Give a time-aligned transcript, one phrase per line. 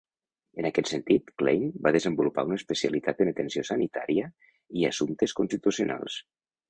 [0.61, 4.31] En aquest sentit, Klein va desenvolupar una especialitat en atenció sanitària
[4.81, 6.19] i assumptes constitucionals.